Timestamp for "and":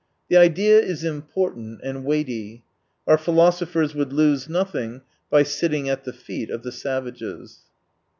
1.83-2.03